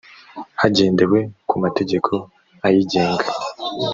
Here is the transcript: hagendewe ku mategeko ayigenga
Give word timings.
hagendewe 0.61 1.19
ku 1.49 1.55
mategeko 1.63 2.11
ayigenga 2.65 3.31